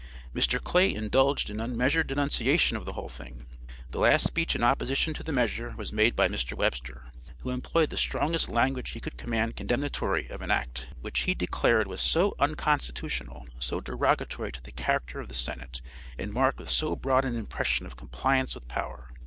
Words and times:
Mr. 0.33 0.59
Clay 0.59 0.91
indulged 0.91 1.51
in 1.51 1.59
unmeasured 1.59 2.07
denunciation 2.07 2.75
of 2.75 2.85
the 2.85 2.93
whole 2.93 3.07
thing. 3.07 3.45
The 3.91 3.99
last 3.99 4.25
speech 4.25 4.55
in 4.55 4.63
opposition 4.63 5.13
to 5.13 5.21
the 5.21 5.31
measure 5.31 5.75
was 5.77 5.93
made 5.93 6.15
by 6.15 6.27
Mr. 6.27 6.57
Webster, 6.57 7.11
who 7.41 7.51
employed 7.51 7.91
the 7.91 7.97
strongest 7.97 8.49
language 8.49 8.89
he 8.89 8.99
could 8.99 9.15
command 9.15 9.55
condemnatory 9.57 10.27
of 10.31 10.41
an 10.41 10.49
act 10.49 10.87
which 11.01 11.19
he 11.29 11.35
declared 11.35 11.85
was 11.85 12.01
so 12.01 12.33
unconstitutional, 12.39 13.45
so 13.59 13.79
derogatory 13.79 14.51
to 14.53 14.61
the 14.63 14.71
character 14.71 15.19
of 15.19 15.27
the 15.27 15.35
senate, 15.35 15.83
and 16.17 16.33
marked 16.33 16.57
with 16.57 16.71
so 16.71 16.95
broad 16.95 17.23
an 17.23 17.35
impression 17.35 17.85
of 17.85 17.95
compliance 17.95 18.55
with 18.55 18.67
power. 18.67 19.11